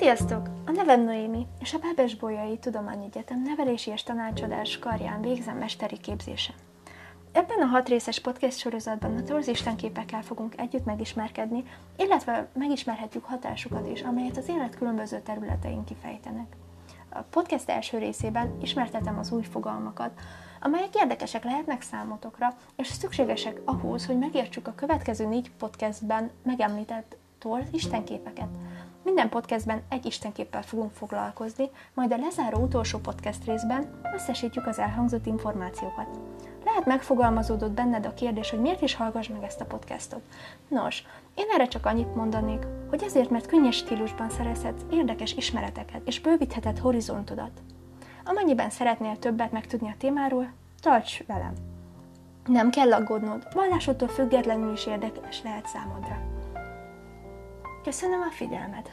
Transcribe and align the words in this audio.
Sziasztok! 0.00 0.48
A 0.66 0.70
nevem 0.70 1.04
Noémi, 1.04 1.46
és 1.58 1.74
a 1.74 1.78
Bábes 1.78 2.14
Bolyai 2.14 2.58
Tudományegyetem 2.58 3.42
nevelési 3.42 3.90
és 3.90 4.02
tanácsadás 4.02 4.78
karján 4.78 5.20
végzem 5.20 5.56
mesteri 5.56 5.98
képzésen. 5.98 6.54
Ebben 7.32 7.60
a 7.60 7.66
hat 7.66 7.88
részes 7.88 8.20
podcast 8.20 8.58
sorozatban 8.58 9.16
a 9.16 9.22
torz 9.22 9.48
istenképekkel 9.48 10.22
fogunk 10.22 10.60
együtt 10.60 10.84
megismerkedni, 10.84 11.64
illetve 11.96 12.48
megismerhetjük 12.54 13.24
hatásukat 13.24 13.88
is, 13.88 14.02
amelyet 14.02 14.36
az 14.36 14.48
élet 14.48 14.76
különböző 14.76 15.20
területein 15.20 15.84
kifejtenek. 15.84 16.56
A 17.08 17.20
podcast 17.20 17.68
első 17.68 17.98
részében 17.98 18.56
ismertetem 18.62 19.18
az 19.18 19.32
új 19.32 19.42
fogalmakat, 19.42 20.20
amelyek 20.60 20.94
érdekesek 20.94 21.44
lehetnek 21.44 21.82
számotokra, 21.82 22.56
és 22.76 22.86
szükségesek 22.86 23.60
ahhoz, 23.64 24.06
hogy 24.06 24.18
megértsük 24.18 24.66
a 24.66 24.74
következő 24.74 25.26
négy 25.26 25.50
podcastben 25.58 26.30
megemlített 26.42 27.16
torz 27.38 27.66
istenképeket– 27.72 28.48
minden 29.04 29.28
podcastben 29.28 29.82
egy 29.88 30.06
istenképpel 30.06 30.62
fogunk 30.62 30.92
foglalkozni, 30.92 31.70
majd 31.94 32.12
a 32.12 32.16
lezáró 32.16 32.62
utolsó 32.62 32.98
podcast 32.98 33.44
részben 33.44 34.00
összesítjük 34.14 34.66
az 34.66 34.78
elhangzott 34.78 35.26
információkat. 35.26 36.18
Lehet 36.64 36.86
megfogalmazódott 36.86 37.70
benned 37.70 38.06
a 38.06 38.14
kérdés, 38.14 38.50
hogy 38.50 38.60
miért 38.60 38.80
is 38.80 38.94
hallgass 38.94 39.28
meg 39.28 39.42
ezt 39.42 39.60
a 39.60 39.64
podcastot. 39.64 40.22
Nos, 40.68 41.02
én 41.34 41.46
erre 41.52 41.66
csak 41.66 41.86
annyit 41.86 42.14
mondanék, 42.14 42.66
hogy 42.88 43.04
azért, 43.04 43.30
mert 43.30 43.46
könnyes 43.46 43.76
stílusban 43.76 44.30
szerezhetsz 44.30 44.82
érdekes 44.90 45.34
ismereteket 45.34 46.00
és 46.04 46.20
bővítheted 46.20 46.78
horizontodat. 46.78 47.62
Amennyiben 48.24 48.70
szeretnél 48.70 49.18
többet 49.18 49.52
megtudni 49.52 49.88
a 49.88 49.94
témáról, 49.98 50.52
tarts 50.80 51.26
velem! 51.26 51.52
Nem 52.46 52.70
kell 52.70 52.92
aggódnod, 52.92 53.48
vallásodtól 53.54 54.08
függetlenül 54.08 54.72
is 54.72 54.86
érdekes 54.86 55.42
lehet 55.42 55.66
számodra. 55.66 56.39
که 57.84 57.90
سینما 57.90 58.30
فیلم 58.30 58.52
آمده 58.52 58.90